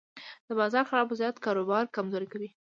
[0.47, 2.49] د بازار خراب وضعیت کاروبار کمزوری کوي.